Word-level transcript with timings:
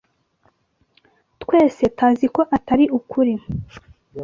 Twese 1.41 1.83
taziko 1.97 2.41
atari 2.57 2.85
ukuri. 2.97 3.33